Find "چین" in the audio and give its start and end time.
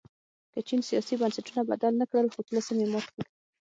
0.67-0.81